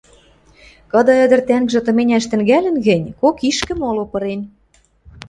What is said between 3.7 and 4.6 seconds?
моло пырен.